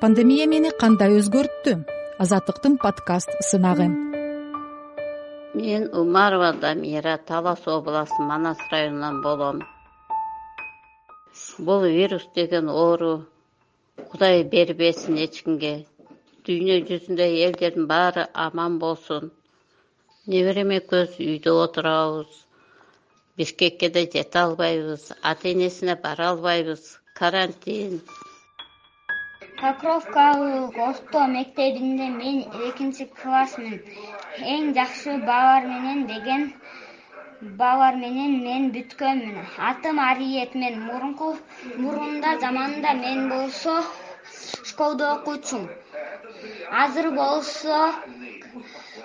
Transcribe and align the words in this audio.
пандемия 0.00 0.46
мени 0.46 0.70
кандай 0.80 1.16
өзгөрттү? 1.18 1.72
Азаттыктын 2.22 2.76
подкаст 2.82 3.32
сынагы. 3.48 3.86
Мен 5.58 5.88
умарова 6.00 6.52
дамира 6.62 7.16
талас 7.30 7.66
областы 7.66 8.22
манас 8.22 8.58
районунан 8.70 9.22
болом. 9.22 9.62
Бул 11.58 11.82
вирус 11.82 12.26
деген 12.34 12.68
оору 12.68 13.26
кудай 14.10 14.44
бербесин 14.44 15.18
эч 15.24 15.42
кимге 15.42 15.74
дүйнө 16.46 16.78
жүзүндөгү 16.88 17.42
элдердин 17.48 17.90
баары 17.90 18.28
аман 18.46 18.78
болсун. 18.78 19.32
Неберем 20.30 20.70
экөөбүз 20.78 21.18
үйдө 21.26 21.56
отурабыз. 21.64 22.30
Бишкекке 23.36 23.90
да 23.90 24.06
жете 24.06 24.38
албайбыз. 24.44 25.10
Ата 25.22 25.50
энесине 25.50 25.98
бара 26.04 26.30
албайбыз. 26.30 26.98
Карантин 27.18 28.02
покровкалык 29.60 30.76
орто 30.88 31.20
мектебинде 31.36 32.06
мен 32.20 32.36
экинчи 32.68 33.04
классмын. 33.18 33.76
Эң 34.54 34.68
жакшы 34.76 35.16
баалар 35.28 35.64
менен 35.72 36.04
деген 36.10 36.42
баалар 37.60 37.96
менен 38.04 38.36
мен 38.44 38.68
бүткөнмүн 38.76 39.38
атым 39.70 39.98
ариет. 40.10 40.54
Мен 40.62 40.78
мурунку 40.86 41.36
мурунда 41.82 42.36
заманында 42.44 42.94
мен 43.02 43.28
болсо 43.32 43.74
школдо 44.70 45.10
окуучумун 45.16 45.68
азыр 46.84 47.10
болсо 47.10 47.80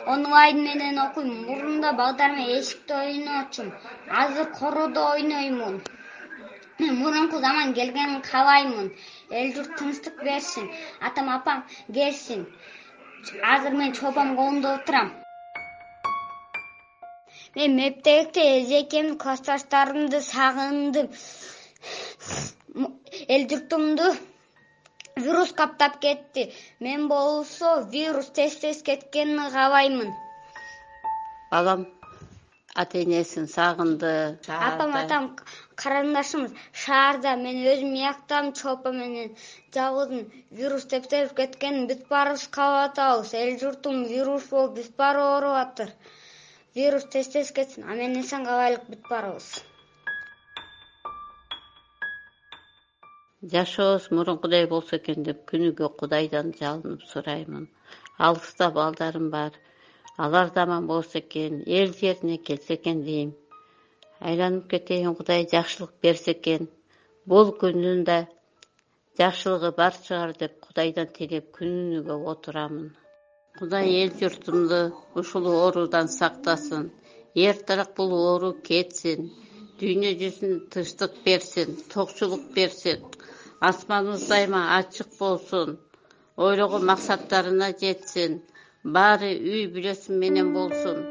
онлайн 0.05 0.63
менен 0.67 0.99
окуйм. 1.07 1.33
Мурунда 1.47 1.93
балдар 1.93 2.31
менен 2.37 2.59
эшикте 2.59 2.93
ойночумун 3.01 3.73
азыр 4.21 4.47
короодо 4.59 5.01
ойноймун 5.13 5.81
мурунку 7.01 7.37
заман 7.45 7.73
келгенин 7.77 8.21
каалаймын 8.29 8.87
эл 9.37 9.47
журт 9.55 9.71
тынчтык 9.77 10.15
берсин. 10.27 10.65
Атам 11.07 11.27
апам 11.37 11.59
келсин. 11.95 12.41
Азыр 13.53 13.73
мен 13.79 13.93
чолпонмун 13.97 14.35
колунда 14.37 14.69
отурам. 14.75 15.07
Мен 17.55 17.71
мектепте 17.81 18.41
эжекемди 18.59 19.17
классташтарымды 19.23 20.19
сагындым 20.21 21.07
эл 23.33 23.43
журтумду 23.49 24.07
вирус 25.23 25.51
каптап 25.59 25.93
кетти. 26.03 26.43
Мен 26.79 27.07
болсо 27.07 27.69
вирус 27.93 28.27
тез 28.37 28.53
тез 28.61 28.77
кеткенин 28.87 29.39
каалаймын 29.55 30.09
балам 31.53 31.81
ата 32.81 32.95
энесин 33.03 33.45
сагынды 33.55 34.11
апам 34.69 34.93
атам 35.01 35.23
карындашымыз 35.81 36.51
шаарда 36.83 37.31
мен 37.45 37.57
өзүм 37.73 37.91
мияктам 37.97 38.45
чолпон 38.59 38.95
менен 39.01 39.29
жалгызмын 39.75 40.25
вирус 40.59 40.85
тез 40.93 41.29
кеткенин 41.39 41.85
бүт 41.89 42.01
баарыбыз 42.13 42.45
каалап 42.55 42.87
атабыз 42.91 43.33
эл 43.41 43.51
журтум 43.63 43.97
вирус 44.13 44.47
болуп 44.53 44.73
бүт 44.77 44.95
баары 45.01 45.21
ооруп 45.33 45.59
атыр. 45.65 45.89
Вирус 46.77 47.05
тез 47.13 47.27
тез 47.35 47.53
кетсин 47.57 47.83
аман 47.91 48.17
эсен 48.21 48.49
калайлык 48.49 48.89
бүт 48.91 49.03
баарыбыз 49.11 49.49
жашообуз 53.51 54.05
мурункудай 54.15 54.65
болсо 54.73 54.95
экен 54.97 55.25
деп 55.27 55.39
күнүгө 55.51 55.89
кудайдан 55.99 56.51
жалынып 56.59 57.01
сураймын. 57.11 57.65
Алыста 58.27 58.69
балдарым 58.77 59.29
бар 59.33 59.57
алар 60.17 60.51
да 60.55 60.63
аман 60.63 60.87
болсо 60.87 61.19
экен 61.19 61.63
эл 61.65 61.93
жерине 61.93 62.37
келсе 62.37 62.73
экен 62.75 63.03
дейм. 63.03 63.35
Айланып 64.19 64.69
кетейин 64.71 65.15
кудай 65.15 65.47
жакшылык 65.51 65.93
берсе 66.01 66.31
экен. 66.31 66.69
Бул 67.25 67.53
күндүн 67.61 68.03
да 68.09 68.17
жакшылыгы 69.19 69.71
бар 69.77 69.93
чыгар 70.05 70.35
деп 70.37 70.59
кудайдан 70.65 71.07
тилеп 71.17 71.51
күнүгө 71.57 72.15
отурамын. 72.31 72.91
Кудай 73.59 73.85
эл 74.01 74.11
журтумду 74.19 74.81
ушул 75.15 75.45
оорудан 75.47 76.07
сактасын 76.09 76.91
эртераак 77.35 77.95
бул 77.97 78.11
оору 78.13 78.51
кетсин 78.69 79.29
дүйнө 79.79 80.11
жүзүнө 80.21 80.57
тынчтык 80.73 81.13
берсин 81.25 81.69
токчулук 81.93 82.43
берсин 82.55 82.99
асманыбыз 83.69 84.27
дайыма 84.31 84.61
ачык 84.77 85.09
болсун 85.19 85.69
ойлогон 86.45 86.85
максаттарына 86.91 87.69
жетсин 87.81 88.41
баары 88.83 89.31
үй 89.39 89.67
бүлөсү 89.71 90.11
менен 90.19 90.51
болсун. 90.53 91.03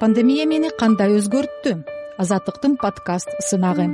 Пандемия 0.00 0.46
мени 0.50 0.70
кандай 0.80 1.14
өзгөрттү? 1.20 1.76
Азаттыктын 2.20 2.76
подкаст 2.82 3.30
сынагы 3.46 3.86